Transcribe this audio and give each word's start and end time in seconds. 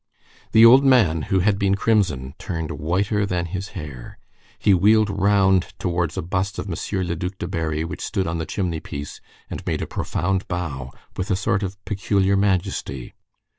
The 0.51 0.65
old 0.65 0.83
man, 0.83 1.21
who 1.29 1.41
had 1.41 1.59
been 1.59 1.75
crimson, 1.75 2.33
turned 2.39 2.71
whiter 2.71 3.23
than 3.23 3.45
his 3.45 3.73
hair. 3.77 4.17
He 4.57 4.73
wheeled 4.73 5.11
round 5.11 5.75
towards 5.77 6.17
a 6.17 6.23
bust 6.23 6.57
of 6.57 6.65
M. 6.67 6.73
le 7.05 7.15
Duc 7.15 7.37
de 7.37 7.47
Berry, 7.47 7.83
which 7.85 8.01
stood 8.01 8.25
on 8.25 8.39
the 8.39 8.47
chimney 8.47 8.79
piece, 8.79 9.21
and 9.47 9.63
made 9.67 9.83
a 9.83 9.85
profound 9.85 10.47
bow, 10.47 10.89
with 11.15 11.29
a 11.29 11.35
sort 11.35 11.61
of 11.61 11.77
peculiar 11.85 12.35
majesty. 12.35 13.13